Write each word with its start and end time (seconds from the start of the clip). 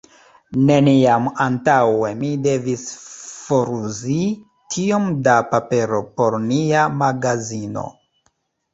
Neniam 0.69 1.27
antaŭe 1.45 2.09
mi 2.23 2.31
devis 2.47 2.87
foruzi 3.19 4.19
tiom 4.75 5.09
da 5.31 5.39
papero 5.55 6.05
por 6.19 6.43
nia 6.51 6.91
magazino. 7.01 7.91